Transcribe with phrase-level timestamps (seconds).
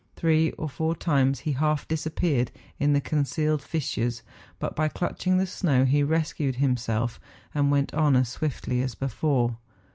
[0.15, 4.23] Three or four times he half disappeared in the concealed fissures,
[4.57, 7.19] but by clutching the snow he rescued himself
[7.53, 9.57] and went on as swiftly as before.